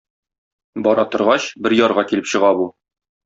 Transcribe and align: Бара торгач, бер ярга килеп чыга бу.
Бара 0.87 1.05
торгач, 1.15 1.45
бер 1.67 1.77
ярга 1.81 2.05
килеп 2.13 2.31
чыга 2.35 2.51
бу. 2.63 2.67